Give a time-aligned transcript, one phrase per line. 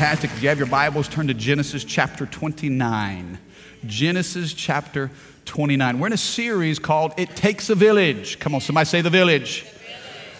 [0.00, 0.30] Fantastic.
[0.30, 3.38] If you have your Bibles, turn to Genesis chapter 29.
[3.84, 5.10] Genesis chapter
[5.44, 5.98] 29.
[5.98, 8.38] We're in a series called It Takes a Village.
[8.38, 9.66] Come on, somebody say the village.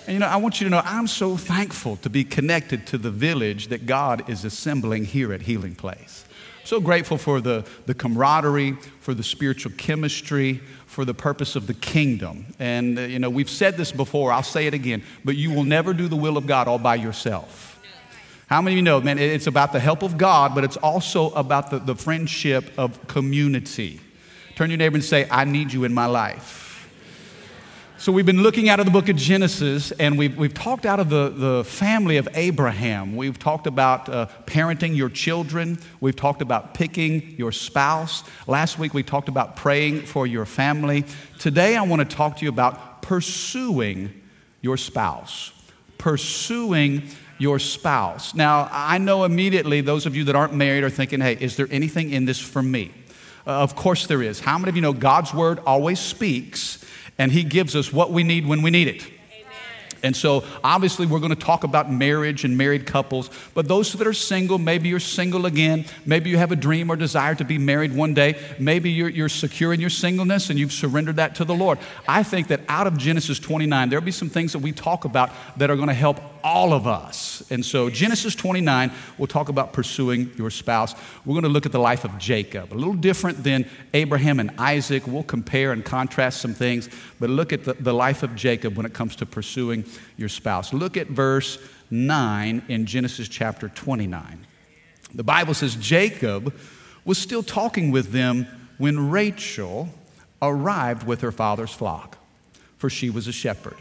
[0.07, 2.97] And you know, I want you to know I'm so thankful to be connected to
[2.97, 6.25] the village that God is assembling here at Healing Place.
[6.65, 11.75] So grateful for the, the camaraderie, for the spiritual chemistry, for the purpose of the
[11.75, 12.47] kingdom.
[12.59, 15.65] And, uh, you know, we've said this before, I'll say it again, but you will
[15.65, 17.70] never do the will of God all by yourself.
[18.51, 21.31] How many of you know, man, it's about the help of God, but it's also
[21.35, 24.01] about the, the friendship of community.
[24.57, 26.91] Turn your neighbor and say, I need you in my life.
[27.97, 30.99] So, we've been looking out of the book of Genesis, and we've, we've talked out
[30.99, 33.15] of the, the family of Abraham.
[33.15, 35.79] We've talked about uh, parenting your children.
[36.01, 38.25] We've talked about picking your spouse.
[38.49, 41.05] Last week, we talked about praying for your family.
[41.39, 44.13] Today, I want to talk to you about pursuing
[44.61, 45.53] your spouse.
[45.99, 47.05] Pursuing
[47.41, 48.35] your spouse.
[48.35, 51.67] Now, I know immediately those of you that aren't married are thinking, hey, is there
[51.71, 52.93] anything in this for me?
[53.47, 54.41] Uh, of course there is.
[54.41, 56.85] How many of you know God's word always speaks
[57.17, 59.11] and he gives us what we need when we need it?
[60.03, 63.31] And so, obviously, we're going to talk about marriage and married couples.
[63.55, 65.85] But those that are single, maybe you're single again.
[66.07, 68.39] Maybe you have a dream or desire to be married one day.
[68.59, 71.79] Maybe you're, you're secure in your singleness and you've surrendered that to the Lord.
[72.09, 75.31] I think that out of Genesis 29, there'll be some things that we talk about
[75.57, 77.43] that are going to help all of us.
[77.51, 80.95] And so, Genesis 29, we'll talk about pursuing your spouse.
[81.25, 84.51] We're going to look at the life of Jacob, a little different than Abraham and
[84.59, 85.07] Isaac.
[85.07, 88.87] We'll compare and contrast some things, but look at the, the life of Jacob when
[88.87, 89.83] it comes to pursuing
[90.17, 90.73] your spouse.
[90.73, 91.59] Look at verse
[91.91, 94.47] 9 in Genesis chapter 29.
[95.15, 96.55] The Bible says Jacob
[97.05, 98.47] was still talking with them
[98.79, 99.89] when Rachel
[100.41, 102.19] arrived with her father's flock,
[102.77, 103.77] for she was a shepherd.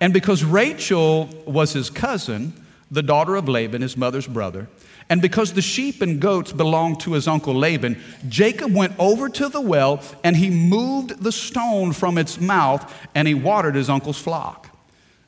[0.00, 2.52] And because Rachel was his cousin,
[2.90, 4.68] the daughter of Laban, his mother's brother,
[5.08, 9.48] and because the sheep and goats belonged to his uncle Laban, Jacob went over to
[9.48, 14.18] the well and he moved the stone from its mouth and he watered his uncle's
[14.18, 14.65] flock.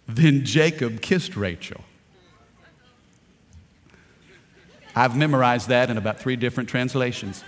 [0.08, 1.82] Then Jacob kissed Rachel.
[4.96, 7.44] I've memorized that in about three different translations.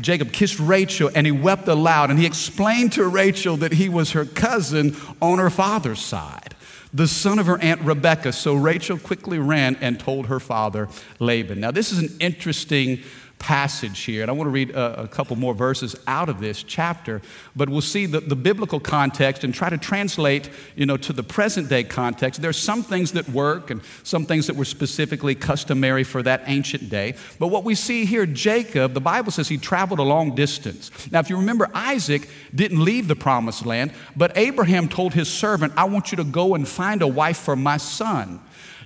[0.00, 4.12] Jacob kissed Rachel and he wept aloud and he explained to Rachel that he was
[4.12, 6.54] her cousin on her father's side,
[6.92, 8.32] the son of her aunt Rebecca.
[8.32, 11.60] So Rachel quickly ran and told her father Laban.
[11.60, 13.02] Now, this is an interesting
[13.44, 14.22] passage here.
[14.22, 17.20] And I want to read a, a, couple more verses out of this chapter,
[17.54, 21.22] but we'll see the, the biblical context and try to translate, you know, to the
[21.22, 22.40] present day context.
[22.40, 26.88] There's some things that work and some things that were specifically customary for that ancient
[26.88, 27.16] day.
[27.38, 30.90] But what we see here, Jacob, the Bible says he traveled a long distance.
[31.12, 35.74] Now, if you remember, Isaac didn't leave the promised land, but Abraham told his servant,
[35.76, 38.40] I want you to go and find a wife for my son.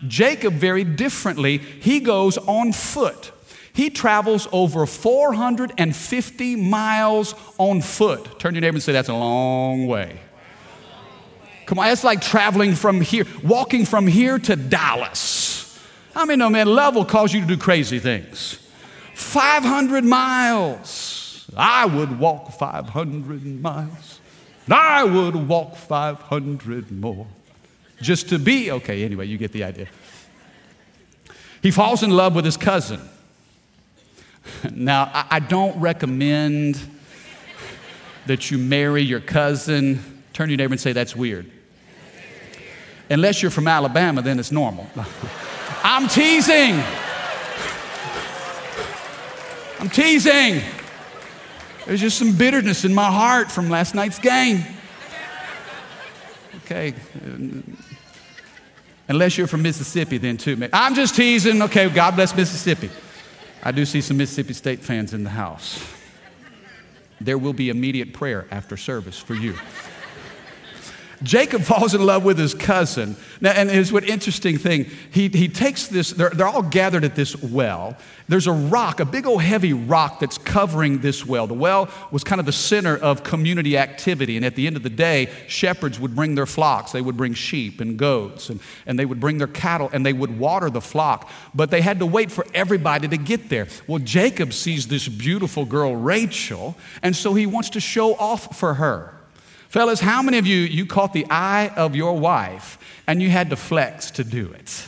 [0.09, 3.31] Jacob, very differently, he goes on foot.
[3.79, 8.41] He travels over 450 miles on foot.
[8.41, 10.19] Turn your neighbor and say, That's a long way.
[11.65, 15.79] Come on, that's like traveling from here, walking from here to Dallas.
[16.17, 18.59] I mean, no, man, love will cause you to do crazy things.
[19.15, 21.49] 500 miles.
[21.57, 24.19] I would walk 500 miles.
[24.69, 27.29] I would walk 500 more
[28.03, 29.87] just to be, okay, anyway, you get the idea.
[31.63, 33.09] He falls in love with his cousin.
[34.73, 36.81] Now, I don't recommend
[38.27, 40.23] that you marry your cousin.
[40.33, 41.51] Turn to your neighbor and say, That's weird.
[43.11, 44.87] Unless you're from Alabama, then it's normal.
[45.83, 46.83] I'm teasing.
[49.81, 50.61] I'm teasing.
[51.87, 54.63] There's just some bitterness in my heart from last night's game.
[56.65, 56.95] Okay.
[59.09, 60.69] Unless you're from Mississippi, then too.
[60.73, 61.63] I'm just teasing.
[61.63, 62.91] Okay, God bless Mississippi.
[63.63, 65.85] I do see some Mississippi State fans in the house.
[67.21, 69.57] There will be immediate prayer after service for you.
[71.23, 73.17] Jacob falls in love with his cousin.
[73.41, 74.87] Now, and here's what interesting thing.
[75.11, 77.97] He, he takes this, they're, they're all gathered at this well.
[78.29, 81.47] There's a rock, a big old heavy rock that's covering this well.
[81.47, 84.37] The well was kind of the center of community activity.
[84.37, 86.93] And at the end of the day, shepherds would bring their flocks.
[86.93, 90.13] They would bring sheep and goats, and, and they would bring their cattle, and they
[90.13, 91.31] would water the flock.
[91.55, 93.67] But they had to wait for everybody to get there.
[93.87, 98.75] Well, Jacob sees this beautiful girl, Rachel, and so he wants to show off for
[98.75, 99.18] her.
[99.69, 103.51] Fellas, how many of you, you caught the eye of your wife and you had
[103.51, 104.85] to flex to do it?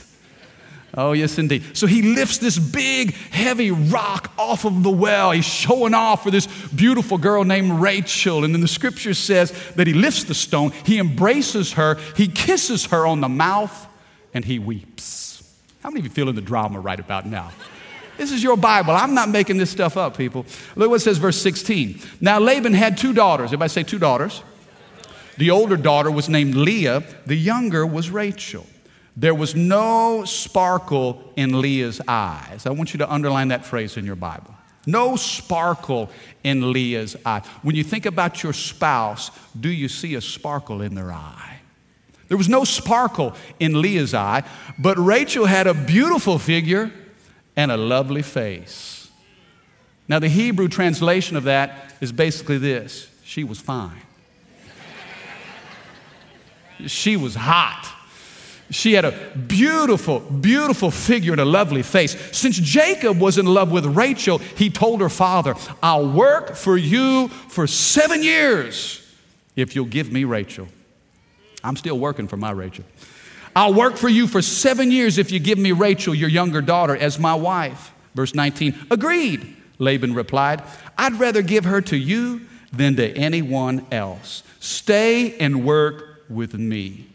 [0.94, 1.77] Oh, yes, indeed.
[1.77, 5.31] So he lifts this big, heavy rock off of the well.
[5.31, 8.44] He's showing off for this beautiful girl named Rachel.
[8.44, 12.87] And then the scripture says that he lifts the stone, he embraces her, he kisses
[12.87, 13.87] her on the mouth,
[14.35, 15.43] and he weeps.
[15.82, 17.53] How many of you feeling the drama right about now?
[18.17, 18.93] This is your Bible.
[18.93, 20.44] I'm not making this stuff up, people.
[20.75, 22.00] Look what it says, verse 16.
[22.21, 23.47] Now Laban had two daughters.
[23.47, 24.43] Everybody say two daughters.
[25.41, 28.67] The older daughter was named Leah, the younger was Rachel.
[29.17, 32.67] There was no sparkle in Leah's eyes.
[32.67, 34.55] I want you to underline that phrase in your Bible.
[34.85, 36.11] No sparkle
[36.45, 37.41] in Leah's eye.
[37.63, 41.61] When you think about your spouse, do you see a sparkle in their eye?
[42.29, 44.43] There was no sparkle in Leah's eye,
[44.79, 46.93] but Rachel had a beautiful figure
[47.57, 49.09] and a lovely face.
[50.07, 54.03] Now, the Hebrew translation of that is basically this she was fine.
[56.88, 57.87] She was hot.
[58.71, 62.17] She had a beautiful, beautiful figure and a lovely face.
[62.37, 67.29] Since Jacob was in love with Rachel, he told her father, I'll work for you
[67.29, 69.05] for seven years
[69.56, 70.69] if you'll give me Rachel.
[71.65, 72.85] I'm still working for my Rachel.
[73.56, 76.97] I'll work for you for seven years if you give me Rachel, your younger daughter,
[76.97, 77.93] as my wife.
[78.15, 80.62] Verse 19, agreed, Laban replied.
[80.97, 82.43] I'd rather give her to you
[82.73, 84.44] than to anyone else.
[84.61, 87.06] Stay and work with me.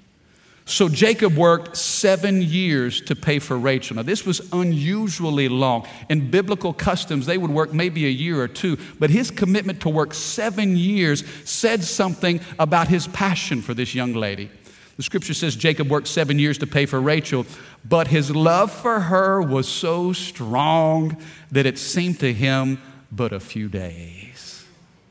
[0.67, 3.97] So Jacob worked seven years to pay for Rachel.
[3.97, 5.87] Now, this was unusually long.
[6.09, 9.89] In biblical customs, they would work maybe a year or two, but his commitment to
[9.89, 14.49] work seven years said something about his passion for this young lady.
[14.97, 17.45] The scripture says Jacob worked seven years to pay for Rachel,
[17.87, 21.17] but his love for her was so strong
[21.51, 22.81] that it seemed to him
[23.11, 24.65] but a few days.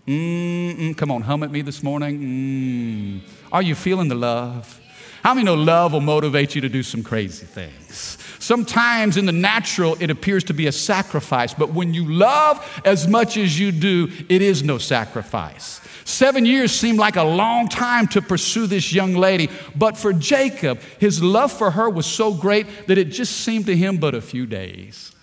[0.09, 3.23] Mm-mm, come on, hum at me this morning.
[3.23, 3.31] Mm.
[3.55, 4.81] Are you feeling the love?
[5.23, 8.19] How many know love will motivate you to do some crazy things?
[8.41, 13.07] Sometimes in the natural, it appears to be a sacrifice, but when you love as
[13.07, 15.81] much as you do, it is no sacrifice.
[16.05, 20.81] Seven years seemed like a long time to pursue this young lady, but for Jacob,
[20.99, 24.21] his love for her was so great that it just seemed to him but a
[24.21, 25.15] few days.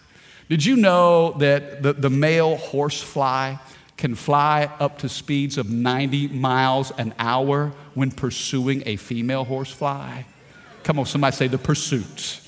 [0.48, 3.58] Did you know that the, the male horsefly
[4.02, 10.24] can fly up to speeds of 90 miles an hour when pursuing a female horsefly?
[10.84, 12.42] Come on, somebody say the pursuit.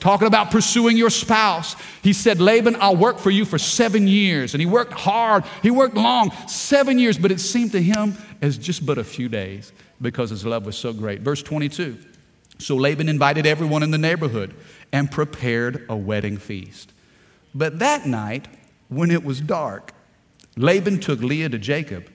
[0.00, 1.76] Talking about pursuing your spouse.
[2.02, 4.54] He said, Laban, I'll work for you for seven years.
[4.54, 8.56] And he worked hard, he worked long, seven years, but it seemed to him as
[8.56, 11.20] just but a few days because his love was so great.
[11.20, 11.98] Verse 22
[12.60, 14.54] So Laban invited everyone in the neighborhood
[14.90, 16.94] and prepared a wedding feast.
[17.54, 18.48] But that night,
[18.88, 19.92] when it was dark,
[20.58, 22.10] Laban took Leah to Jacob,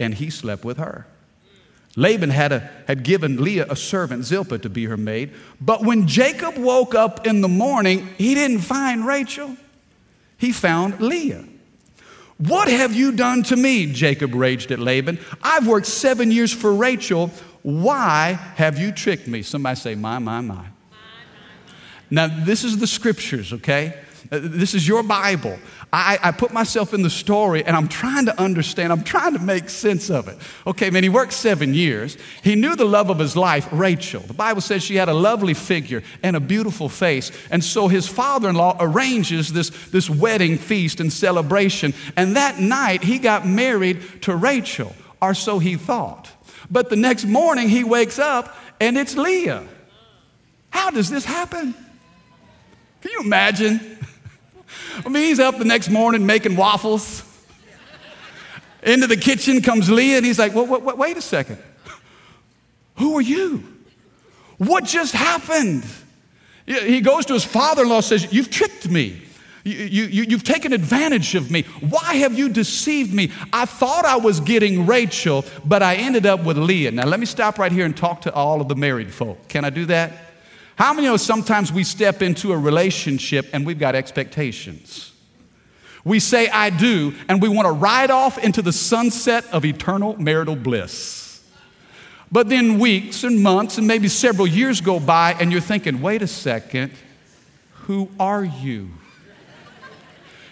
[0.00, 1.06] and he slept with her.
[1.96, 5.32] Laban had, a, had given Leah a servant, Zilpah, to be her maid.
[5.60, 9.56] But when Jacob woke up in the morning, he didn't find Rachel.
[10.38, 11.44] He found Leah.
[12.38, 13.92] What have you done to me?
[13.92, 15.18] Jacob raged at Laban.
[15.42, 17.32] I've worked seven years for Rachel.
[17.62, 19.42] Why have you tricked me?
[19.42, 20.66] Somebody say, My, my, my.
[22.10, 24.00] Now, this is the scriptures, okay?
[24.30, 25.58] Uh, this is your Bible.
[25.92, 29.38] I, I, put myself in the story and I'm trying to understand, I'm trying to
[29.38, 30.36] make sense of it.
[30.66, 32.18] Okay, man, he worked seven years.
[32.42, 34.20] He knew the love of his life, Rachel.
[34.20, 37.32] The Bible says she had a lovely figure and a beautiful face.
[37.50, 41.94] And so his father in law arranges this, this wedding feast and celebration.
[42.16, 46.30] And that night he got married to Rachel, or so he thought.
[46.70, 49.66] But the next morning he wakes up and it's Leah.
[50.70, 51.74] How does this happen?
[53.00, 53.98] Can you imagine?
[55.04, 57.24] I mean, he's up the next morning making waffles.
[58.82, 61.58] Into the kitchen comes Leah, and he's like, wait, wait, a second.
[62.96, 63.64] Who are you?
[64.58, 65.84] What just happened?
[66.66, 69.22] He goes to his father in law says, You've tricked me.
[69.64, 71.62] You, you, you've taken advantage of me.
[71.80, 73.32] Why have you deceived me?
[73.52, 76.92] I thought I was getting Rachel, but I ended up with Leah.
[76.92, 79.48] Now, let me stop right here and talk to all of the married folk.
[79.48, 80.27] Can I do that?
[80.78, 85.10] How many know sometimes we step into a relationship and we've got expectations?
[86.04, 90.16] We say, I do, and we want to ride off into the sunset of eternal
[90.22, 91.42] marital bliss.
[92.30, 96.22] But then weeks and months and maybe several years go by, and you're thinking, wait
[96.22, 96.92] a second,
[97.72, 98.90] who are you?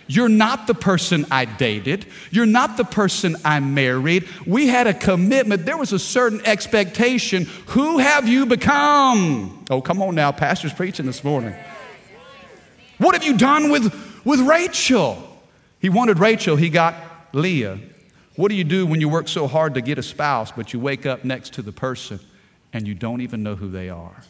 [0.08, 2.06] You're not the person I dated.
[2.30, 4.28] You're not the person I married.
[4.46, 5.66] We had a commitment.
[5.66, 7.46] There was a certain expectation.
[7.68, 9.64] Who have you become?
[9.68, 10.30] Oh, come on now.
[10.30, 11.54] Pastor's preaching this morning.
[12.98, 13.92] What have you done with,
[14.24, 15.22] with Rachel?
[15.80, 16.94] He wanted Rachel, he got
[17.32, 17.78] Leah.
[18.36, 20.80] What do you do when you work so hard to get a spouse, but you
[20.80, 22.20] wake up next to the person
[22.72, 24.22] and you don't even know who they are?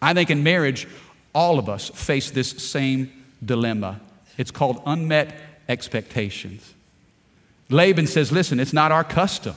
[0.00, 0.88] I think in marriage,
[1.34, 3.12] all of us face this same
[3.44, 4.00] dilemma.
[4.40, 5.34] It's called unmet
[5.68, 6.72] expectations.
[7.68, 9.54] Laban says, Listen, it's not our custom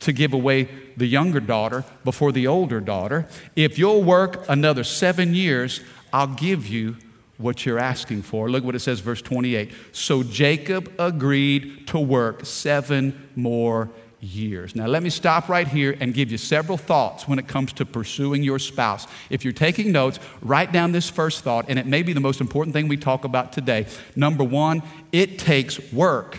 [0.00, 3.28] to give away the younger daughter before the older daughter.
[3.56, 5.82] If you'll work another seven years,
[6.14, 6.96] I'll give you
[7.36, 8.48] what you're asking for.
[8.48, 9.70] Look what it says, verse 28.
[9.92, 13.90] So Jacob agreed to work seven more
[14.22, 14.76] years.
[14.76, 17.84] Now, let me stop right here and give you several thoughts when it comes to
[17.84, 19.06] pursuing your spouse.
[19.28, 22.40] If you're taking notes, write down this first thought, and it may be the most
[22.40, 23.86] important thing we talk about today.
[24.14, 26.38] Number one, it takes work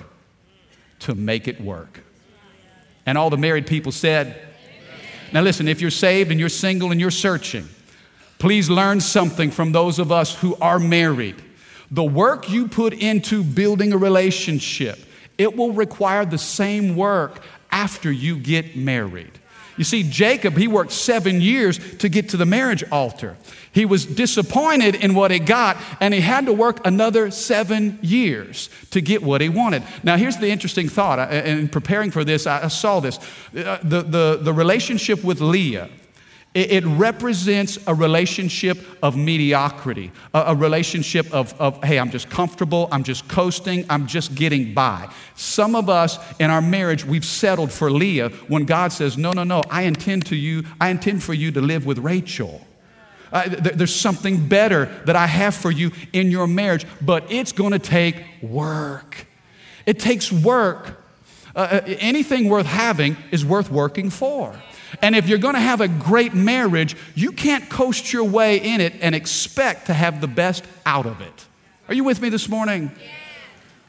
[1.00, 2.02] to make it work.
[3.06, 4.42] And all the married people said,
[5.34, 7.68] Now, listen, if you're saved and you're single and you're searching,
[8.40, 11.36] please learn something from those of us who are married.
[11.92, 15.00] The work you put into building a relationship,
[15.38, 19.32] it will require the same work after you get married.
[19.76, 23.36] You see, Jacob, he worked seven years to get to the marriage altar.
[23.72, 28.70] He was disappointed in what he got, and he had to work another seven years
[28.92, 29.82] to get what he wanted.
[30.04, 31.34] Now, here's the interesting thought.
[31.34, 33.18] In preparing for this, I saw this.
[33.58, 35.90] Uh, the, the, the relationship with Leah,
[36.54, 43.04] it, represents a relationship of mediocrity, a, relationship of, of, hey, I'm just comfortable, I'm
[43.04, 45.12] just coasting, I'm just getting by.
[45.36, 49.44] Some of us in our marriage, we've settled for Leah when God says, no, no,
[49.44, 52.62] no, I intend to you, I intend for you to live with Rachel.
[53.32, 57.52] Uh, th- there's something better that I have for you in your marriage, but it's
[57.52, 59.26] going to take work.
[59.88, 61.04] It takes work.
[61.56, 64.56] Uh, uh, anything worth having is worth working for.
[65.04, 68.80] And if you're going to have a great marriage, you can't coast your way in
[68.80, 71.46] it and expect to have the best out of it.
[71.90, 72.90] Are you with me this morning?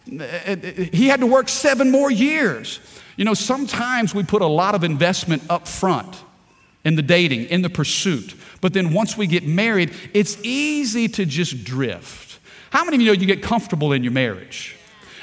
[0.07, 2.81] He had to work seven more years.
[3.17, 6.17] You know, sometimes we put a lot of investment up front
[6.85, 8.35] in the dating, in the pursuit.
[8.61, 12.41] But then once we get married, it's easy to just drift.
[12.71, 14.75] How many of you know you get comfortable in your marriage?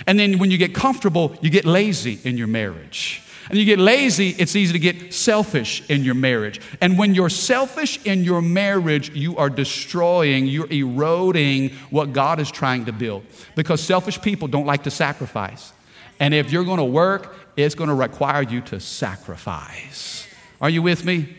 [0.08, 3.22] And then when you get comfortable, you get lazy in your marriage
[3.52, 6.62] and you get lazy, it's easy to get selfish in your marriage.
[6.80, 12.50] And when you're selfish in your marriage, you are destroying, you're eroding what God is
[12.50, 13.26] trying to build.
[13.56, 15.74] Because selfish people don't like to sacrifice.
[16.18, 20.26] And if you're going to work, it's going to require you to sacrifice.
[20.62, 21.36] Are you with me?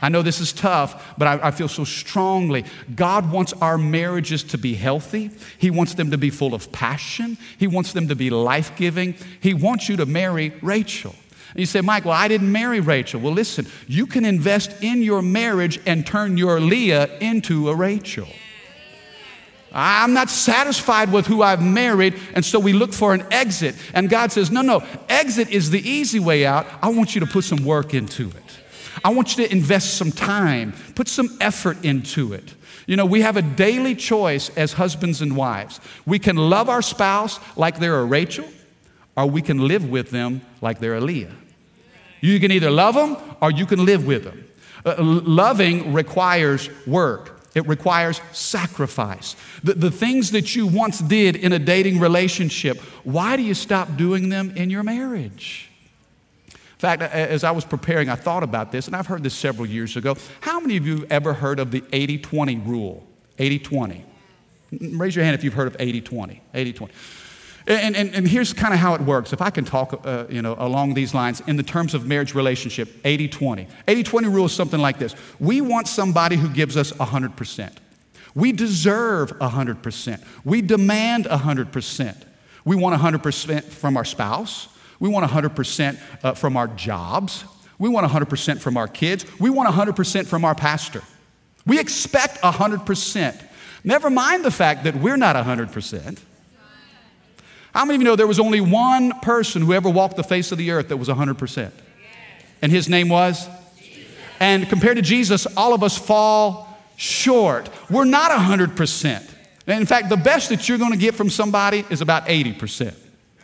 [0.00, 2.66] I know this is tough, but I, I, feel so strongly.
[2.94, 5.32] God wants our marriages to be healthy.
[5.58, 7.36] He wants them to be full of passion.
[7.58, 9.16] He wants them to be life giving.
[9.40, 11.16] He wants you to marry Rachel.
[11.50, 13.20] And you say, Mike, well, I didn't marry Rachel.
[13.20, 18.28] Well, listen, you can invest in your marriage and turn your Leah into a Rachel.
[19.72, 23.74] I'm not satisfied with who I've married, and so we look for an exit.
[23.92, 26.66] And God says, No, no, exit is the easy way out.
[26.82, 28.58] I want you to put some work into it.
[29.04, 32.54] I want you to invest some time, put some effort into it.
[32.86, 35.80] You know, we have a daily choice as husbands and wives.
[36.06, 38.46] We can love our spouse like they're a Rachel,
[39.18, 41.34] or we can live with them like they're a Leah.
[42.20, 44.46] You can either love them or you can live with them.
[44.86, 47.40] Uh, loving requires work.
[47.56, 49.34] It requires sacrifice.
[49.64, 53.96] The, the things that you once did in a dating relationship, why do you stop
[53.96, 55.68] doing them in your marriage?
[56.52, 59.66] In fact, as I was preparing, I thought about this, and I've heard this several
[59.66, 60.14] years ago.
[60.42, 63.04] How many of you have ever heard of the 80 20 rule?
[63.40, 64.04] 80 20.
[64.92, 66.40] Raise your hand if you've heard of 80 20.
[66.54, 66.94] 80 20.
[67.68, 69.34] And, and, and here's kind of how it works.
[69.34, 72.34] If I can talk uh, you know, along these lines in the terms of marriage
[72.34, 73.68] relationship 80 20.
[73.86, 77.72] 80 20 rule is something like this We want somebody who gives us 100%.
[78.34, 80.24] We deserve 100%.
[80.44, 82.22] We demand 100%.
[82.64, 84.68] We want 100% from our spouse.
[84.98, 87.44] We want 100% uh, from our jobs.
[87.78, 89.26] We want 100% from our kids.
[89.38, 91.02] We want 100% from our pastor.
[91.66, 93.44] We expect 100%.
[93.84, 96.18] Never mind the fact that we're not 100%.
[97.74, 100.52] How many of you know there was only one person who ever walked the face
[100.52, 101.70] of the earth that was 100%?
[102.62, 103.48] And his name was?
[104.40, 107.68] And compared to Jesus, all of us fall short.
[107.90, 109.34] We're not 100%.
[109.66, 112.94] In fact, the best that you're going to get from somebody is about 80%.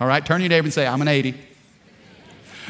[0.00, 1.34] All right, turn your neighbor and say, I'm an 80.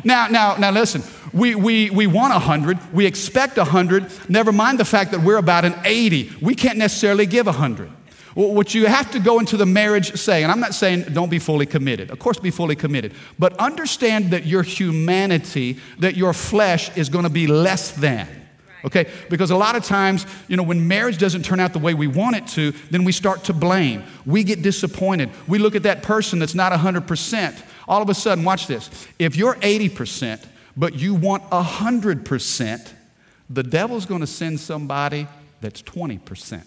[0.03, 4.85] Now, now, now listen, we, we, we want 100, we expect 100, never mind the
[4.85, 6.33] fact that we're about an 80.
[6.43, 7.91] We can't necessarily give 100.
[8.35, 11.39] What you have to go into the marriage saying, and I'm not saying don't be
[11.39, 12.11] fully committed.
[12.11, 13.13] Of course, be fully committed.
[13.39, 18.29] But understand that your humanity, that your flesh is going to be less than.
[18.85, 19.11] Okay?
[19.31, 22.07] Because a lot of times, you know, when marriage doesn't turn out the way we
[22.07, 24.03] want it to, then we start to blame.
[24.27, 25.31] We get disappointed.
[25.47, 27.63] We look at that person that's not 100%.
[27.87, 28.91] All of a sudden, watch this.
[29.19, 30.45] If you're 80%,
[30.77, 32.93] but you want 100%,
[33.49, 35.29] the devil's going to send somebody
[35.61, 36.63] that's 20%.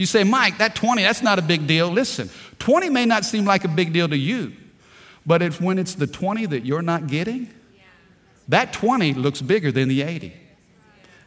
[0.00, 1.90] You say, Mike, that 20, that's not a big deal.
[1.90, 4.54] Listen, 20 may not seem like a big deal to you,
[5.26, 7.50] but it's when it's the 20 that you're not getting,
[8.48, 10.32] that 20 looks bigger than the 80.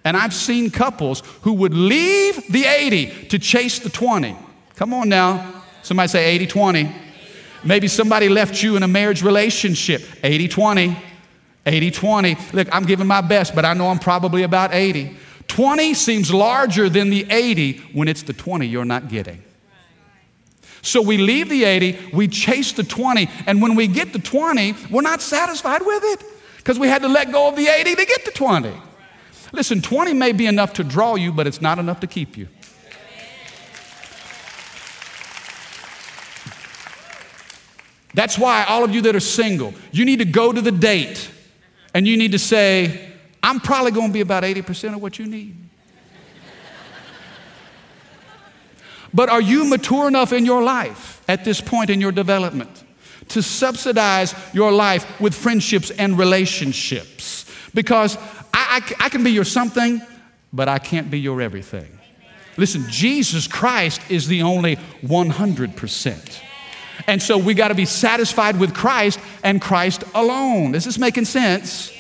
[0.04, 4.36] And I've seen couples who would leave the 80 to chase the 20.
[4.76, 5.62] Come on now.
[5.84, 6.96] Somebody say 80 20.
[7.64, 10.98] Maybe somebody left you in a marriage relationship 80 20.
[11.68, 12.38] 80 20.
[12.54, 15.16] Look, I'm giving my best, but I know I'm probably about 80.
[15.54, 19.44] 20 seems larger than the 80 when it's the 20 you're not getting.
[20.82, 24.74] So we leave the 80, we chase the 20, and when we get the 20,
[24.90, 26.24] we're not satisfied with it
[26.58, 28.74] because we had to let go of the 80 to get the 20.
[29.52, 32.48] Listen, 20 may be enough to draw you, but it's not enough to keep you.
[38.16, 41.30] That's why all of you that are single, you need to go to the date
[41.94, 43.13] and you need to say,
[43.44, 45.58] I'm probably going to be about 80% of what you need.
[49.14, 52.84] but are you mature enough in your life at this point in your development
[53.30, 57.46] to subsidize your life with friendships and relationships?
[57.74, 58.16] Because
[58.54, 60.02] I, I, I can be your something,
[60.54, 62.00] but I can't be your everything.
[62.56, 66.40] Listen, Jesus Christ is the only 100%.
[67.08, 70.76] And so we got to be satisfied with Christ and Christ alone.
[70.76, 71.92] Is this making sense?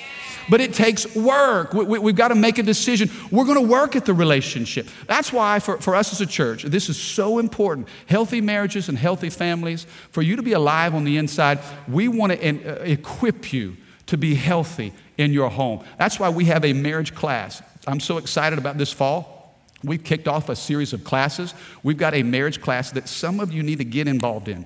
[0.49, 1.73] But it takes work.
[1.73, 3.09] We, have we, got to make a decision.
[3.31, 4.87] We're going to work at the relationship.
[5.07, 7.87] That's why, for, for us as a church, this is so important.
[8.07, 12.31] Healthy marriages and healthy families, for you to be alive on the inside, we want
[12.31, 15.83] to in, uh, equip you to be healthy in your home.
[15.97, 17.61] That's why we have a marriage class.
[17.87, 19.57] I'm so excited about this fall.
[19.83, 21.53] We've kicked off a series of classes.
[21.83, 24.65] We've got a marriage class that some of you need to get involved in.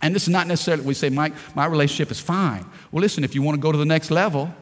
[0.00, 2.66] And this is not necessarily, we say, Mike, my relationship is fine.
[2.90, 4.52] Well, listen, if you want to go to the next level,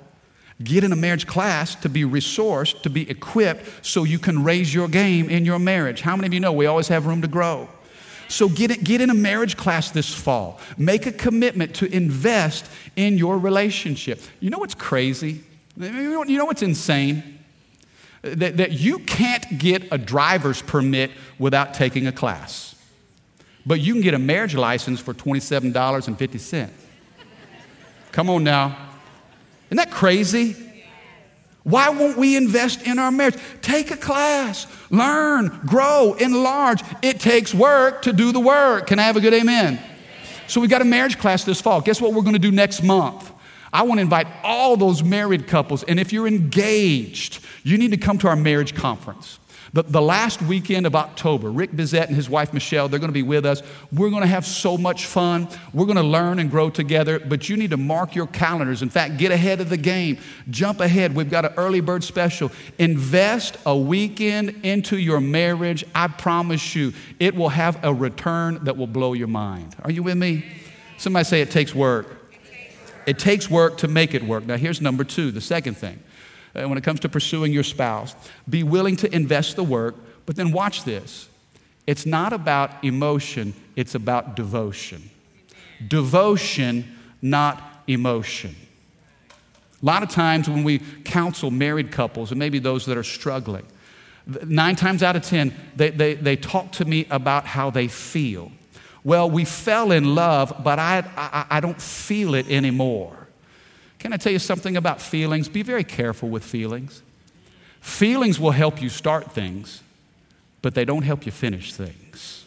[0.62, 4.74] Get in a marriage class to be resourced, to be equipped, so you can raise
[4.74, 6.02] your game in your marriage.
[6.02, 7.68] How many of you know we always have room to grow?
[8.28, 10.60] So get, it, get in a marriage class this fall.
[10.76, 14.20] Make a commitment to invest in your relationship.
[14.38, 15.42] You know what's crazy?
[15.76, 17.38] You know what's insane?
[18.22, 22.76] That, that you can't get a driver's permit without taking a class.
[23.64, 26.70] But you can get a marriage license for $27.50.
[28.12, 28.89] Come on now.
[29.70, 30.56] Isn't that crazy?
[31.62, 33.36] Why won't we invest in our marriage?
[33.62, 36.82] Take a class, learn, grow, enlarge.
[37.02, 38.86] It takes work to do the work.
[38.86, 39.80] Can I have a good amen?
[40.46, 41.80] So we got a marriage class this fall.
[41.80, 43.30] Guess what we're going to do next month?
[43.72, 47.96] I want to invite all those married couples, and if you're engaged, you need to
[47.96, 49.38] come to our marriage conference.
[49.72, 53.12] The, the last weekend of October, Rick Bezet and his wife Michelle, they're going to
[53.12, 53.62] be with us.
[53.92, 55.46] We're going to have so much fun.
[55.72, 58.82] We're going to learn and grow together, but you need to mark your calendars.
[58.82, 60.18] In fact, get ahead of the game.
[60.50, 61.14] Jump ahead.
[61.14, 62.50] We've got an early bird special.
[62.78, 65.84] Invest a weekend into your marriage.
[65.94, 69.76] I promise you, it will have a return that will blow your mind.
[69.84, 70.44] Are you with me?
[70.98, 72.16] Somebody say it takes work.
[73.06, 74.46] It takes work to make it work.
[74.46, 76.00] Now, here's number two, the second thing
[76.54, 78.16] Uh, when it comes to pursuing your spouse.
[78.48, 79.94] Be willing to invest the work,
[80.26, 81.28] but then watch this.
[81.86, 85.10] It's not about emotion, it's about devotion.
[85.86, 88.56] Devotion, not emotion.
[89.82, 93.64] A lot of times when we counsel married couples, and maybe those that are struggling,
[94.44, 98.52] nine times out of ten, they, they, they talk to me about how they feel.
[99.04, 103.19] Well, we fell in love, but I, I, I don't feel it anymore.
[104.00, 105.48] Can I tell you something about feelings?
[105.48, 107.02] Be very careful with feelings.
[107.80, 109.82] Feelings will help you start things,
[110.62, 112.46] but they don't help you finish things.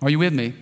[0.00, 0.54] Are you with me?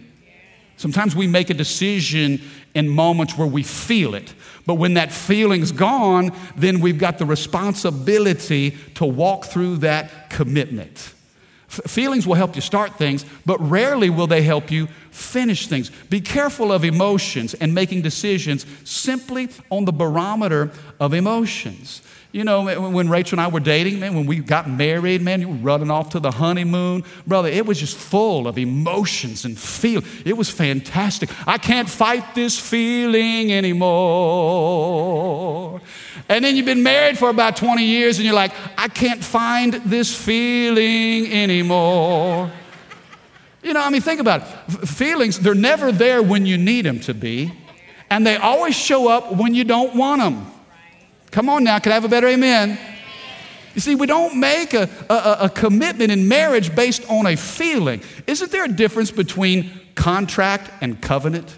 [0.77, 2.41] Sometimes we make a decision
[2.75, 4.35] in moments where we feel it,
[4.67, 11.15] but when that feeling's gone, then we've got the responsibility to walk through that commitment.
[11.71, 15.91] F- feelings will help you start things, but rarely will they help you finish things.
[16.09, 22.03] Be careful of emotions and making decisions simply on the barometer of emotions.
[22.33, 25.49] You know, when Rachel and I were dating, man, when we got married, man, you
[25.49, 27.03] were running off to the honeymoon.
[27.27, 30.05] Brother, it was just full of emotions and feel.
[30.25, 31.29] It was fantastic.
[31.49, 35.01] I can't fight this feeling anymore.
[36.29, 39.75] And then you've been married for about 20 years and you're like, I can't find
[39.75, 42.53] this feeling anymore.
[43.61, 44.47] You know, I mean, think about it.
[44.87, 47.53] Feelings, they're never there when you need them to be,
[48.09, 50.47] and they always show up when you don't want them.
[51.31, 52.79] Come on now, can I have a better amen?
[53.75, 58.03] You see, we don't make a, a, a, commitment in marriage based on a feeling.
[58.27, 61.57] Isn't there a difference between contract and covenant?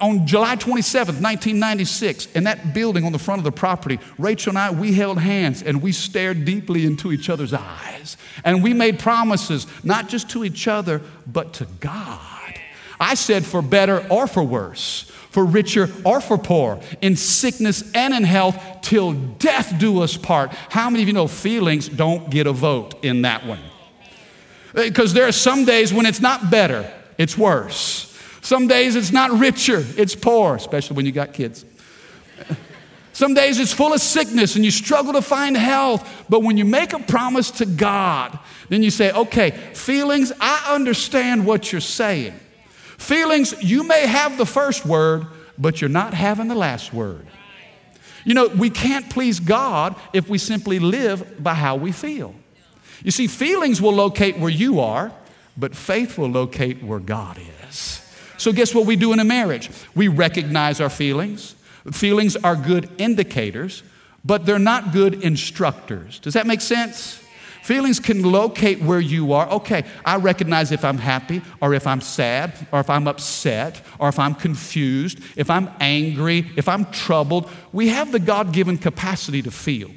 [0.00, 4.58] On July 27th, 1996, in that building on the front of the property, Rachel and
[4.58, 8.16] I, we held hands and we stared deeply into each other's eyes.
[8.44, 12.54] And we made promises, not just to each other, but to God.
[13.00, 18.14] I said, for better or for worse for richer or for poor, in sickness and
[18.14, 20.50] in health, till death do us part.
[20.70, 23.58] How many of you know feelings don't get a vote in that one?
[24.74, 28.18] Uh, because there are some days when it's not better, it's worse.
[28.40, 31.66] Some days it's not richer, it's poor, especially when you got kids.
[33.12, 36.24] Some days it's full of sickness and you struggle to find health.
[36.30, 38.38] But when you make a promise to God,
[38.70, 42.40] then you say, okay, feelings, I understand what you're saying.
[42.98, 45.26] Feelings, you may have the first word,
[45.58, 47.26] but you're not having the last word.
[48.24, 52.34] You know, we can't please God if we simply live by how we feel.
[53.04, 55.12] You see, feelings will locate where you are,
[55.56, 58.02] but faith will locate where God is.
[58.36, 59.70] So, guess what we do in a marriage?
[59.94, 61.54] We recognize our feelings.
[61.92, 63.82] Feelings are good indicators,
[64.24, 66.18] but they're not good instructors.
[66.18, 67.22] Does that make sense?
[67.66, 69.50] Feelings can locate where you are.
[69.50, 74.08] Okay, I recognize if I'm happy or if I'm sad or if I'm upset or
[74.08, 77.50] if I'm confused, if I'm angry, if I'm troubled.
[77.72, 79.90] We have the God given capacity to feel.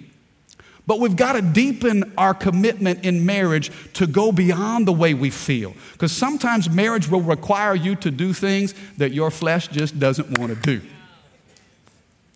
[0.87, 5.29] But we've got to deepen our commitment in marriage to go beyond the way we
[5.29, 5.75] feel.
[5.91, 10.55] Because sometimes marriage will require you to do things that your flesh just doesn't want
[10.55, 10.81] to do.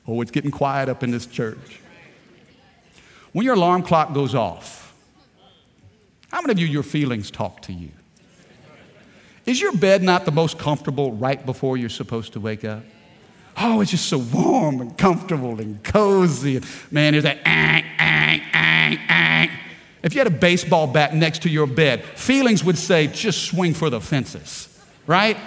[0.07, 1.79] Oh, it's getting quiet up in this church.
[3.31, 4.82] When your alarm clock goes off,
[6.33, 7.91] how many of you, your feelings talk to you?
[9.45, 12.83] Is your bed not the most comfortable right before you're supposed to wake up?
[13.55, 16.59] Oh, it's just so warm and comfortable and cozy.
[16.89, 19.49] Man, there's that ang, ang, ang, ang.
[20.01, 23.75] If you had a baseball bat next to your bed, feelings would say, just swing
[23.75, 25.37] for the fences, right?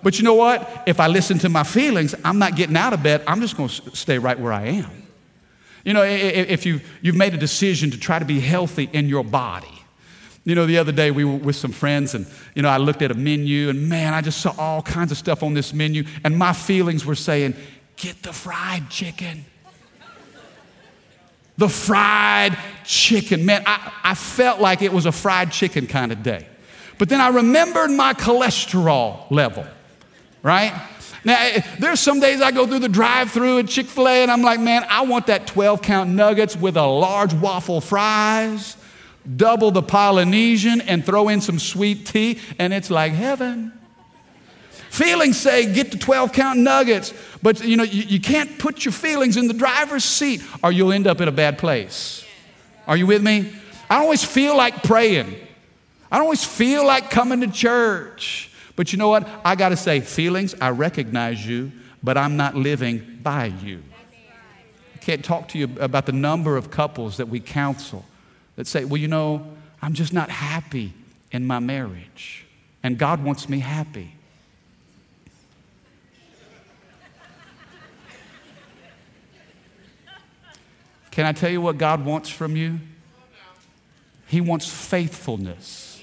[0.00, 0.84] But you know what?
[0.86, 3.24] If I listen to my feelings, I'm not getting out of bed.
[3.26, 5.08] I'm just going to stay right where I am.
[5.84, 9.24] You know, if you've, you've made a decision to try to be healthy in your
[9.24, 9.66] body,
[10.44, 13.00] you know, the other day we were with some friends and, you know, I looked
[13.00, 16.04] at a menu and man, I just saw all kinds of stuff on this menu
[16.22, 17.54] and my feelings were saying,
[17.96, 19.46] get the fried chicken.
[21.56, 23.46] The fried chicken.
[23.46, 26.46] Man, I, I felt like it was a fried chicken kind of day.
[26.98, 29.64] But then I remembered my cholesterol level,
[30.42, 30.74] right?
[31.24, 34.22] Now, eh, there's some days I go through the drive through at Chick fil A
[34.22, 38.76] and I'm like, man, I want that 12 count nuggets with a large waffle fries
[39.36, 43.72] double the Polynesian and throw in some sweet tea, and it's like heaven.
[44.90, 48.92] Feelings say get the 12 count nuggets, but you know, you, you can't put your
[48.92, 52.24] feelings in the driver's seat or you'll end up in a bad place.
[52.86, 53.52] Are you with me?
[53.90, 55.34] I don't always feel like praying.
[56.12, 58.50] I don't always feel like coming to church.
[58.76, 59.28] But you know what?
[59.44, 63.82] I got to say, feelings, I recognize you, but I'm not living by you.
[64.94, 68.04] I can't talk to you about the number of couples that we counsel
[68.56, 69.46] that say, well, you know,
[69.82, 70.92] I'm just not happy
[71.30, 72.46] in my marriage,
[72.82, 74.12] and God wants me happy.
[81.10, 82.80] Can I tell you what God wants from you?
[84.26, 86.00] He wants faithfulness.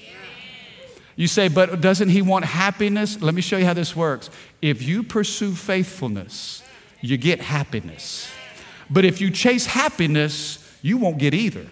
[1.16, 3.20] You say, but doesn't He want happiness?
[3.20, 4.30] Let me show you how this works.
[4.62, 6.62] If you pursue faithfulness,
[7.02, 8.30] you get happiness.
[8.88, 11.66] But if you chase happiness, you won't get either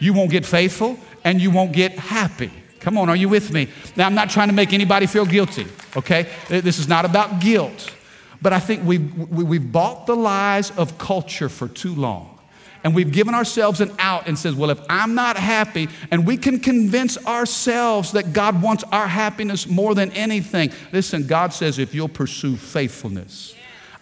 [0.00, 2.50] you won't get faithful and you won't get happy.
[2.80, 3.68] Come on, are you with me?
[3.96, 6.28] Now, I'm not trying to make anybody feel guilty, okay?
[6.48, 7.92] This is not about guilt.
[8.40, 12.38] But I think we've, we've bought the lies of culture for too long.
[12.84, 16.36] And we've given ourselves an out and says, well, if I'm not happy, and we
[16.36, 20.70] can convince ourselves that God wants our happiness more than anything.
[20.92, 23.56] Listen, God says, if you'll pursue faithfulness,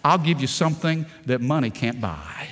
[0.05, 2.47] I'll give you something that money can't buy.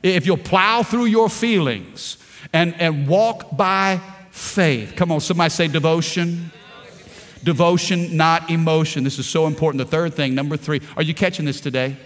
[0.00, 2.18] If you'll plow through your feelings,
[2.52, 4.94] and, and walk by faith.
[4.96, 6.50] Come on, somebody say devotion.
[7.44, 9.04] Devotion, not emotion.
[9.04, 9.78] This is so important.
[9.78, 11.96] The third thing, number three, are you catching this today?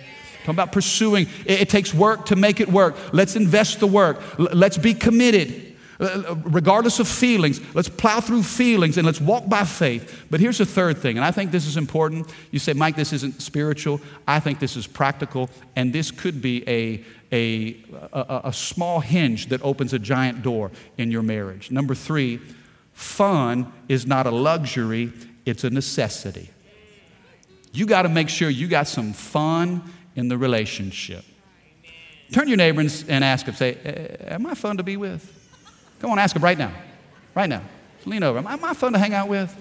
[0.41, 1.27] Talking about pursuing.
[1.47, 2.97] It, it takes work to make it work.
[3.13, 4.21] Let's invest the work.
[4.39, 5.72] L- let's be committed.
[6.03, 10.25] Uh, regardless of feelings, let's plow through feelings and let's walk by faith.
[10.31, 12.29] But here's the third thing, and I think this is important.
[12.51, 14.01] You say, Mike, this isn't spiritual.
[14.27, 17.77] I think this is practical, and this could be a, a,
[18.13, 21.71] a, a small hinge that opens a giant door in your marriage.
[21.71, 22.41] Number three,
[22.93, 25.13] fun is not a luxury,
[25.47, 26.51] it's a necessity.
[27.73, 29.83] You got to make sure you got some fun
[30.17, 31.25] in the relationship.
[32.33, 35.42] Turn your neighbor and ask him, say, Am I fun to be with?
[36.03, 36.73] Come on, ask him right now.
[37.33, 37.63] Right now.
[38.07, 38.41] Lean over.
[38.41, 39.57] Am I, fun to hang out with?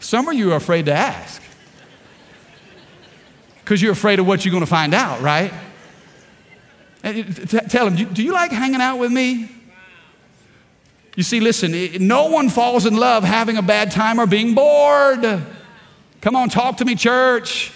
[0.00, 1.40] Some of you are afraid to ask
[3.60, 5.52] because you're afraid of what you're going to find out, right?
[7.04, 9.48] Eh, eh, tell him, do you like hanging out with me?
[11.14, 14.56] You see, listen, eh, no one falls in love having a bad time or being
[14.56, 15.40] bored.
[16.20, 17.72] Come on, talk to me, church.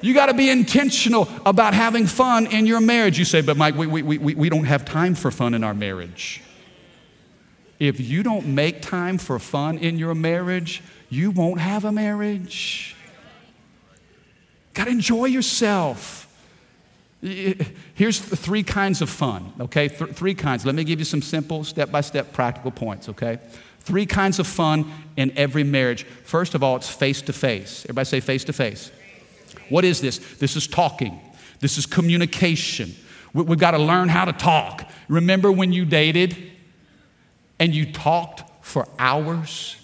[0.00, 3.20] You got to be intentional about having fun in your marriage.
[3.20, 5.74] You say, but Mike, we, we, we, we don't have time for fun in our
[5.74, 6.42] marriage.
[7.82, 12.94] If you don't make time for fun in your marriage, you won't have a marriage.
[14.72, 16.32] Got to enjoy yourself.
[17.20, 19.88] Here's three kinds of fun, okay?
[19.88, 20.64] Th- three kinds.
[20.64, 23.40] Let me give you some simple, step by step, practical points, okay?
[23.80, 26.04] Three kinds of fun in every marriage.
[26.04, 27.84] First of all, it's face to face.
[27.86, 28.92] Everybody say face to face.
[29.70, 30.18] What is this?
[30.36, 31.20] This is talking,
[31.58, 32.94] this is communication.
[33.34, 34.88] We, we've got to learn how to talk.
[35.08, 36.50] Remember when you dated?
[37.62, 39.76] And you talked for hours.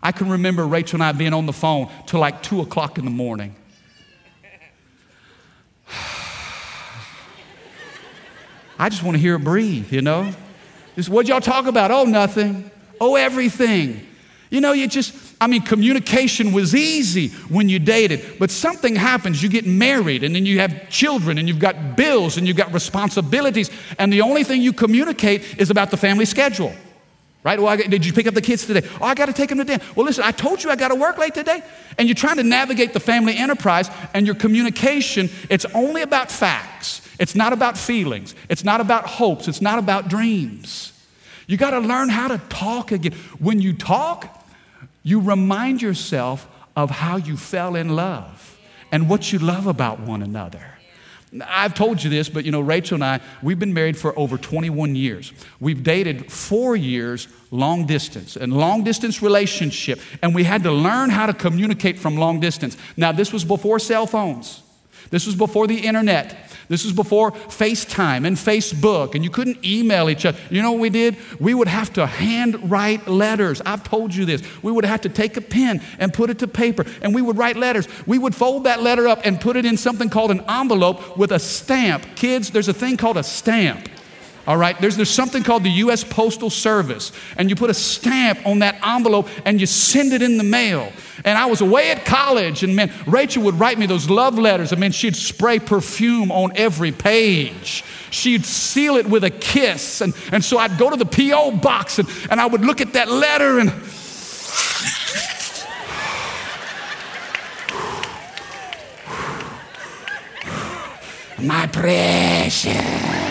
[0.00, 3.04] I can remember Rachel and I being on the phone till like two o'clock in
[3.04, 3.56] the morning.
[8.78, 10.32] I just want to hear it breathe, you know?
[10.94, 11.90] Just what y'all talk about?
[11.90, 12.70] Oh, nothing.
[13.00, 14.06] Oh, everything.
[14.48, 19.42] You know, you just, I mean, communication was easy when you dated, but something happens.
[19.42, 22.72] You get married, and then you have children, and you've got bills, and you've got
[22.72, 26.72] responsibilities, and the only thing you communicate is about the family schedule.
[27.46, 27.60] Right?
[27.60, 28.84] Well, did you pick up the kids today?
[29.00, 29.84] Oh, I got to take them to dinner.
[29.94, 31.62] Well, listen, I told you I got to work late today.
[31.96, 37.08] And you're trying to navigate the family enterprise, and your communication, it's only about facts.
[37.20, 38.34] It's not about feelings.
[38.48, 39.46] It's not about hopes.
[39.46, 40.92] It's not about dreams.
[41.46, 43.12] You got to learn how to talk again.
[43.38, 44.44] When you talk,
[45.04, 48.58] you remind yourself of how you fell in love
[48.90, 50.75] and what you love about one another.
[51.44, 54.38] I've told you this, but you know, Rachel and I, we've been married for over
[54.38, 55.32] 21 years.
[55.60, 61.10] We've dated four years long distance, and long distance relationship, and we had to learn
[61.10, 62.76] how to communicate from long distance.
[62.96, 64.62] Now, this was before cell phones.
[65.10, 66.36] This was before the internet.
[66.68, 70.38] This was before FaceTime and Facebook, and you couldn't email each other.
[70.50, 71.16] You know what we did?
[71.38, 73.62] We would have to handwrite letters.
[73.64, 74.42] I've told you this.
[74.62, 77.38] We would have to take a pen and put it to paper, and we would
[77.38, 77.86] write letters.
[78.06, 81.30] We would fold that letter up and put it in something called an envelope with
[81.30, 82.04] a stamp.
[82.16, 83.88] Kids, there's a thing called a stamp.
[84.46, 88.46] All right, there's, there's something called the US Postal Service, and you put a stamp
[88.46, 90.92] on that envelope and you send it in the mail.
[91.24, 94.72] And I was away at college, and man, Rachel would write me those love letters.
[94.72, 97.82] I mean, she'd spray perfume on every page.
[98.10, 100.00] She'd seal it with a kiss.
[100.00, 101.56] And, and so I'd go to the P.O.
[101.56, 103.72] box and, and I would look at that letter and.
[111.38, 113.25] My precious.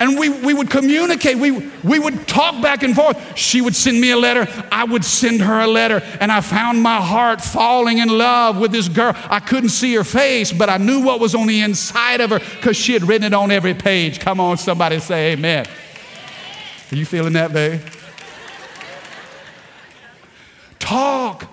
[0.00, 1.36] And we, we would communicate.
[1.36, 1.50] We,
[1.84, 3.36] we would talk back and forth.
[3.36, 4.48] She would send me a letter.
[4.72, 6.00] I would send her a letter.
[6.20, 9.14] And I found my heart falling in love with this girl.
[9.28, 12.38] I couldn't see her face, but I knew what was on the inside of her
[12.38, 14.20] because she had written it on every page.
[14.20, 15.66] Come on, somebody say amen.
[16.90, 17.82] Are you feeling that, babe?
[20.78, 21.44] Talk.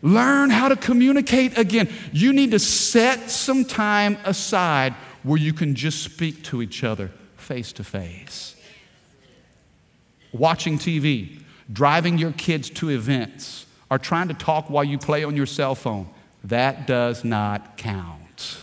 [0.00, 1.90] Learn how to communicate again.
[2.12, 7.10] You need to set some time aside where you can just speak to each other
[7.36, 8.56] face to face.
[10.32, 11.40] Watching TV,
[11.72, 15.74] driving your kids to events, or trying to talk while you play on your cell
[15.74, 16.08] phone,
[16.44, 18.58] that does not count.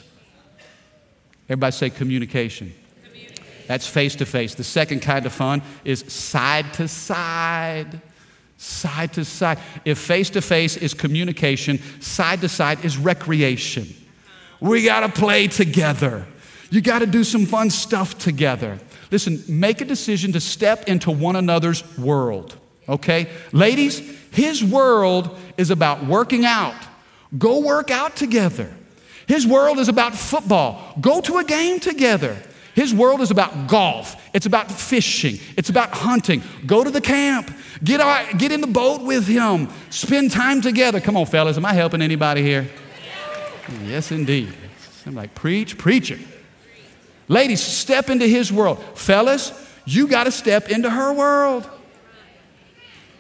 [1.50, 2.74] Everybody say communication.
[3.04, 3.44] communication.
[3.68, 4.56] That's face to face.
[4.56, 8.02] The second kind of fun is side to side.
[8.58, 9.60] Side to side.
[9.86, 13.88] If face to face is communication, side to side is recreation.
[14.60, 16.26] We got to play together.
[16.70, 18.80] You got to do some fun stuff together.
[19.12, 22.58] Listen, make a decision to step into one another's world,
[22.90, 23.30] okay?
[23.54, 24.00] Ladies,
[24.32, 26.76] his world is about working out.
[27.38, 28.72] Go work out together.
[29.28, 30.94] His world is about football.
[31.00, 32.38] Go to a game together.
[32.76, 34.16] His world is about golf.
[34.34, 35.40] It's about fishing.
[35.58, 36.44] It's about hunting.
[36.66, 37.52] Go to the camp.
[37.84, 39.70] Get, out, get in the boat with him.
[39.90, 41.02] Spend time together.
[41.02, 41.58] Come on, fellas.
[41.58, 42.70] Am I helping anybody here?
[43.86, 44.54] Yes, indeed.
[45.06, 46.20] I'm like, preach, preach it.
[47.28, 48.82] Ladies, step into his world.
[48.96, 49.52] Fellas,
[49.86, 51.70] you got to step into her world.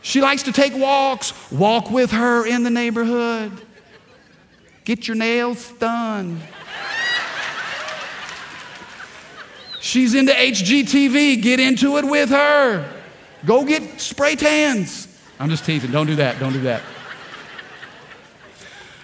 [0.01, 1.33] She likes to take walks.
[1.51, 3.51] Walk with her in the neighborhood.
[4.85, 6.39] Get your nails done.
[9.81, 11.41] She's into HGTV.
[11.41, 12.89] Get into it with her.
[13.45, 15.07] Go get spray tans.
[15.39, 15.91] I'm just teasing.
[15.91, 16.39] Don't do that.
[16.39, 16.81] Don't do that.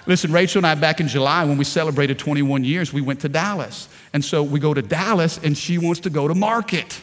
[0.05, 3.29] Listen, Rachel and I, back in July, when we celebrated 21 years, we went to
[3.29, 3.87] Dallas.
[4.13, 7.01] And so we go to Dallas, and she wants to go to market.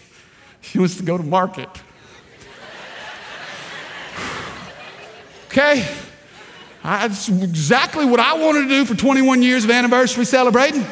[0.61, 1.68] She wants to go to market.
[5.46, 5.85] Okay?
[6.85, 10.87] That's exactly what I wanted to do for 21 years of anniversary celebrating.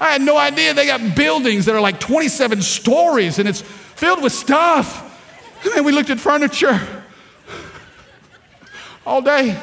[0.00, 4.22] I had no idea they got buildings that are like 27 stories and it's filled
[4.22, 5.00] with stuff.
[5.76, 6.80] And we looked at furniture
[9.06, 9.56] all day.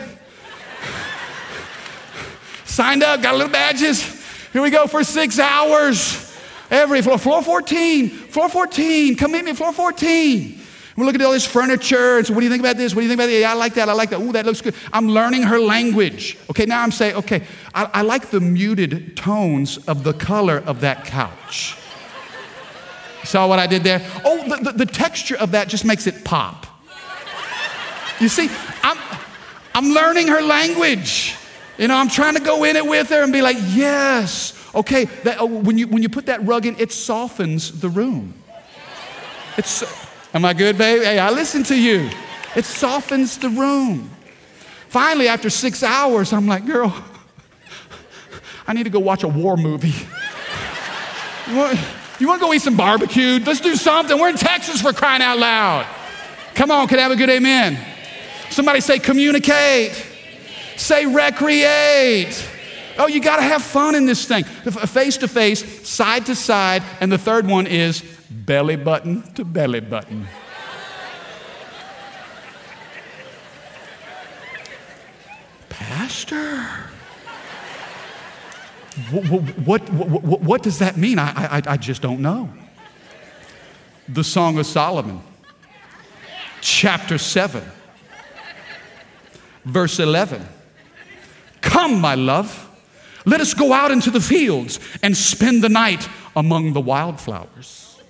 [2.63, 4.20] Signed up, got little badges.
[4.53, 6.27] Here we go for six hours.
[6.69, 10.59] Every floor, floor 14, floor 14, come meet me, floor 14.
[10.95, 12.93] We look at all this furniture and so, what do you think about this?
[12.93, 13.39] What do you think about that?
[13.39, 13.89] Yeah, I like that.
[13.89, 14.19] I like that.
[14.19, 14.75] Ooh, that looks good.
[14.91, 16.37] I'm learning her language.
[16.49, 20.81] Okay, now I'm saying, okay, I, I like the muted tones of the color of
[20.81, 21.77] that couch.
[23.23, 24.05] Saw what I did there?
[24.25, 26.65] Oh, the, the, the texture of that just makes it pop.
[28.19, 28.49] You see,
[28.83, 28.97] I'm,
[29.73, 31.35] I'm learning her language.
[31.81, 35.05] You know, I'm trying to go in it with her and be like, yes, okay.
[35.23, 38.35] That, oh, when, you, when you put that rug in, it softens the room.
[39.57, 39.83] It's,
[40.31, 41.01] am I good, babe?
[41.01, 42.11] Hey, I listen to you.
[42.55, 44.11] It softens the room.
[44.89, 46.93] Finally, after six hours, I'm like, girl,
[48.67, 49.95] I need to go watch a war movie.
[51.47, 51.79] You want,
[52.19, 53.39] you want to go eat some barbecue?
[53.43, 54.19] Let's do something.
[54.19, 55.87] We're in Texas for crying out loud.
[56.53, 57.79] Come on, can I have a good amen?
[58.51, 60.09] Somebody say communicate.
[60.81, 62.49] Say recreate.
[62.97, 64.45] Oh, you got to have fun in this thing.
[64.45, 69.79] Face to face, side to side, and the third one is belly button to belly
[69.79, 70.27] button.
[75.69, 76.65] Pastor,
[79.11, 81.19] what, what, what, what, does that mean?
[81.19, 82.51] I, I, I just don't know.
[84.09, 85.21] The Song of Solomon,
[86.59, 87.63] chapter 7,
[89.63, 90.47] verse 11.
[91.61, 92.69] Come, my love,
[93.25, 98.01] let us go out into the fields and spend the night among the wildflowers.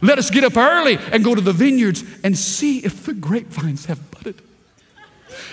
[0.00, 3.86] Let us get up early and go to the vineyards and see if the grapevines
[3.86, 4.42] have budded,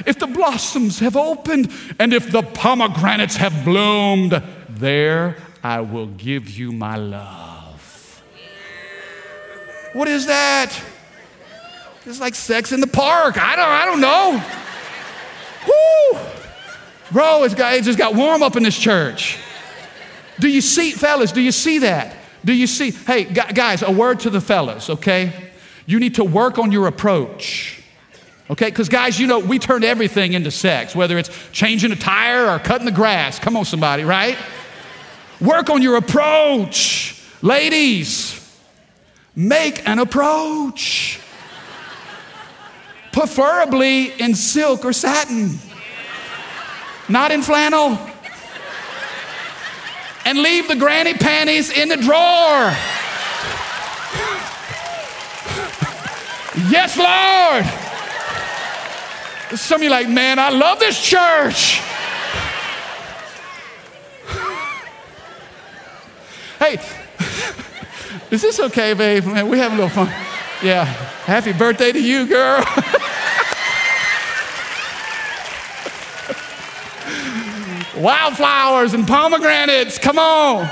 [0.05, 4.41] if the blossoms have opened, and if the pomegranates have bloomed.
[4.69, 8.23] There I will give you my love.
[9.93, 10.79] What is that?
[12.05, 13.37] It's like sex in the park.
[13.37, 14.43] I don't, I don't know.
[15.67, 16.40] Whoo!
[17.11, 19.37] Bro, it's, got, it just got warm up in this church.
[20.39, 22.15] Do you see, fellas, do you see that?
[22.43, 22.91] Do you see?
[22.91, 25.51] Hey, guys, a word to the fellas, okay?
[25.85, 27.83] You need to work on your approach.
[28.49, 32.49] Okay, because guys, you know, we turn everything into sex, whether it's changing a tire
[32.49, 33.39] or cutting the grass.
[33.39, 34.37] Come on, somebody, right?
[35.39, 37.21] Work on your approach.
[37.41, 38.37] Ladies,
[39.35, 41.19] make an approach.
[43.11, 45.59] Preferably in silk or satin
[47.11, 47.99] not in flannel.
[50.23, 52.71] And leave the granny panties in the drawer.
[56.69, 57.65] yes, Lord.
[59.59, 61.81] Some of you like, man, I love this church.
[66.59, 66.79] hey,
[68.29, 69.25] is this okay, babe?
[69.25, 70.07] Man, we have a little fun.
[70.63, 70.85] Yeah.
[71.25, 72.63] Happy birthday to you, girl.
[78.01, 79.97] wildflowers and pomegranates.
[79.97, 80.69] Come on.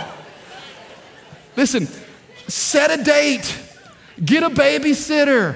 [1.55, 1.87] Listen,
[2.47, 3.57] set a date,
[4.23, 5.55] get a babysitter,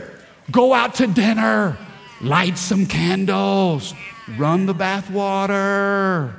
[0.52, 1.78] go out to dinner,
[2.22, 3.94] light some candles,
[4.38, 6.36] run the bath water,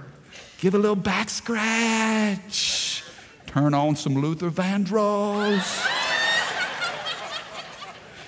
[0.59, 3.05] give a little back scratch,
[3.47, 5.91] turn on some Luther Vandross.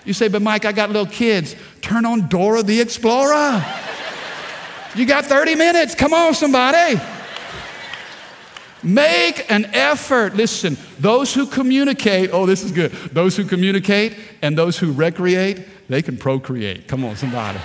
[0.07, 1.57] You say, but Mike, I got little kids.
[1.83, 3.86] Turn on Dora the Explorer.
[4.97, 5.95] You got 30 minutes.
[5.95, 6.99] Come on, somebody.
[8.83, 10.37] Make an effort.
[10.37, 12.93] Listen, those who communicate, oh, this is good.
[13.13, 16.89] Those who communicate and those who recreate, they can procreate.
[16.89, 17.59] Come on, somebody.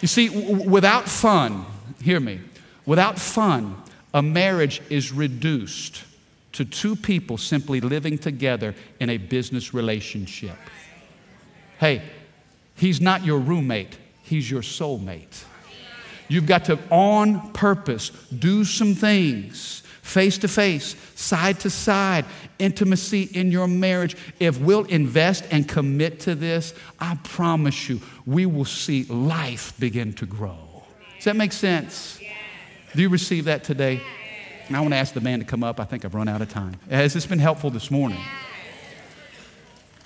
[0.00, 1.66] You see, w- without fun,
[2.02, 2.40] hear me,
[2.84, 3.76] without fun,
[4.12, 6.02] a marriage is reduced
[6.52, 10.56] to two people simply living together in a business relationship.
[11.78, 12.02] Hey,
[12.74, 15.44] he's not your roommate, he's your soulmate.
[16.30, 22.24] You've got to, on purpose, do some things face to face, side to side,
[22.58, 24.16] intimacy in your marriage.
[24.38, 30.12] If we'll invest and commit to this, I promise you, we will see life begin
[30.14, 30.84] to grow.
[31.16, 32.20] Does that make sense?
[32.94, 34.00] Do you receive that today?
[34.70, 35.80] I want to ask the man to come up.
[35.80, 36.76] I think I've run out of time.
[36.88, 38.20] Has this been helpful this morning?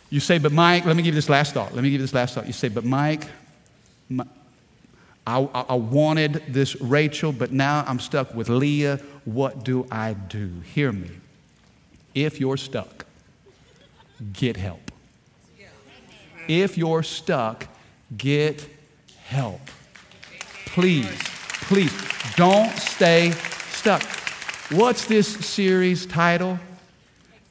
[0.09, 1.75] You say, but Mike, let me give you this last thought.
[1.75, 2.47] Let me give you this last thought.
[2.47, 3.27] You say, but Mike,
[4.09, 4.25] my,
[5.27, 9.01] I, I, wanted this Rachel, but now I'm stuck with Leah.
[9.25, 10.51] What do I do?
[10.75, 11.11] Hear me.
[12.15, 13.07] If you're stuck,
[14.35, 14.91] get help.
[16.47, 17.67] If you're stuck,
[18.15, 18.69] get
[19.25, 19.63] help.
[20.67, 21.09] Please,
[21.63, 21.93] please,
[22.37, 24.03] don't stay stuck.
[24.71, 26.59] What's this series title?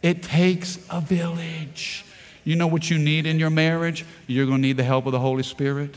[0.04, 2.06] It takes a village.
[2.44, 4.06] You know what you need in your marriage?
[4.28, 5.96] You're going to need the help of the Holy Spirit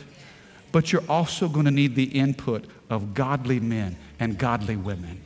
[0.73, 5.21] but you're also going to need the input of godly men and godly women.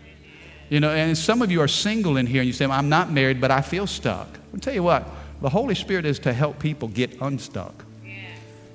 [0.68, 3.10] You know, and some of you are single in here and you say, I'm not
[3.10, 4.28] married, but I feel stuck.
[4.52, 5.04] I'll tell you what,
[5.40, 7.84] the Holy Spirit is to help people get unstuck.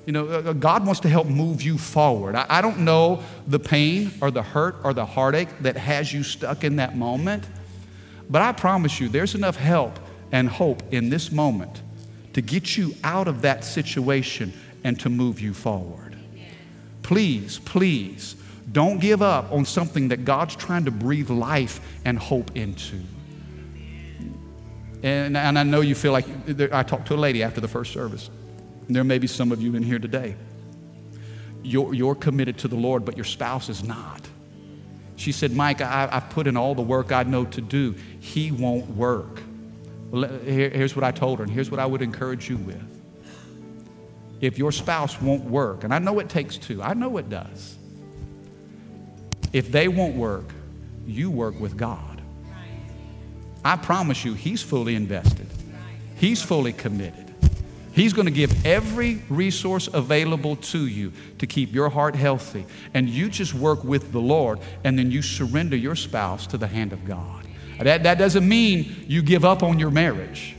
[0.06, 2.36] You know, uh, uh, God wants to help move you forward.
[2.36, 6.22] I, I don't know the pain or the hurt or the heartache that has you
[6.22, 7.44] stuck in that moment,
[8.30, 9.98] but I promise you, there's enough help
[10.30, 11.82] and hope in this moment
[12.34, 14.52] to get you out of that situation
[14.84, 16.05] and to move you forward.
[17.06, 18.34] Please, please,
[18.72, 23.00] don't give up on something that God's trying to breathe life and hope into.
[25.04, 26.26] And, and I know you feel like,
[26.72, 28.28] I talked to a lady after the first service.
[28.88, 30.34] There may be some of you in here today.
[31.62, 34.26] You're, you're committed to the Lord, but your spouse is not.
[35.14, 37.94] She said, Mike, I, have put in all the work I know to do.
[38.18, 39.40] He won't work.
[40.10, 42.95] Well, here, here's what I told her, and here's what I would encourage you with
[44.40, 47.76] if your spouse won't work, and I know it takes two, I know it does.
[49.52, 50.44] If they won't work,
[51.06, 52.20] you work with God.
[53.64, 55.46] I promise you, He's fully invested,
[56.16, 57.26] He's fully committed.
[57.92, 62.66] He's going to give every resource available to you to keep your heart healthy.
[62.92, 66.66] And you just work with the Lord, and then you surrender your spouse to the
[66.66, 67.46] hand of God.
[67.78, 70.55] That, that doesn't mean you give up on your marriage.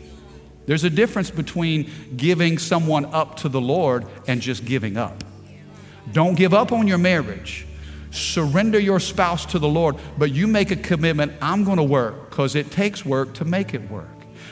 [0.67, 5.23] There's a difference between giving someone up to the Lord and just giving up.
[6.11, 7.65] Don't give up on your marriage.
[8.11, 12.29] Surrender your spouse to the Lord, but you make a commitment I'm going to work
[12.29, 14.09] because it takes work to make it work.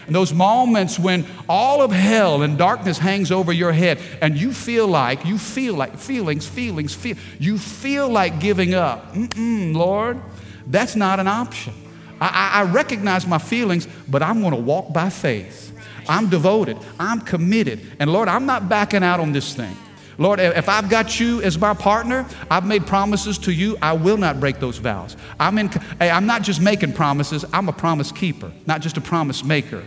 [0.07, 4.53] And those moments when all of hell and darkness hangs over your head and you
[4.53, 9.13] feel like, you feel like, feelings, feelings, feel, you feel like giving up.
[9.13, 10.21] Mm-mm, Lord,
[10.67, 11.73] that's not an option.
[12.21, 15.74] I, I recognize my feelings, but I'm going to walk by faith.
[16.07, 16.77] I'm devoted.
[16.99, 17.81] I'm committed.
[17.99, 19.75] And Lord, I'm not backing out on this thing.
[20.17, 23.77] Lord, if I've got you as my partner, I've made promises to you.
[23.81, 25.17] I will not break those vows.
[25.39, 29.43] I'm, in, I'm not just making promises, I'm a promise keeper, not just a promise
[29.43, 29.83] maker.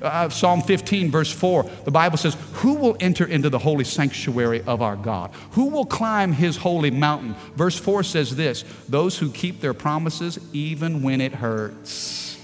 [0.00, 4.62] Uh, Psalm 15, verse 4, the Bible says, Who will enter into the holy sanctuary
[4.62, 5.32] of our God?
[5.52, 7.34] Who will climb his holy mountain?
[7.54, 12.38] Verse 4 says this Those who keep their promises even when it hurts.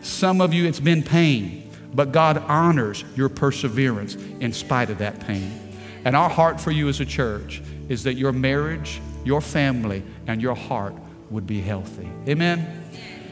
[0.00, 1.63] Some of you, it's been pain.
[1.94, 5.60] But God honors your perseverance in spite of that pain.
[6.04, 10.42] And our heart for you as a church is that your marriage, your family, and
[10.42, 10.94] your heart
[11.30, 12.08] would be healthy.
[12.28, 12.84] Amen?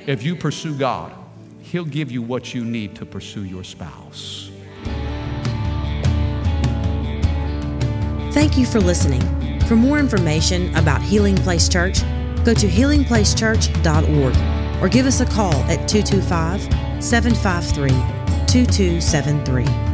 [0.06, 1.12] If you pursue God,
[1.62, 4.50] He'll give you what you need to pursue your spouse.
[8.32, 9.20] Thank you for listening.
[9.66, 12.00] For more information about Healing Place Church,
[12.44, 16.62] go to healingplacechurch.org or give us a call at 225
[17.02, 18.21] 753
[18.52, 19.91] 2273.